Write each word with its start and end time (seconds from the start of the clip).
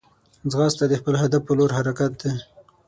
ځغاسته 0.51 0.85
د 0.87 0.93
خپل 1.01 1.13
هدف 1.21 1.41
پر 1.45 1.53
لور 1.57 1.71
حرکت 1.77 2.11
دی 2.21 2.31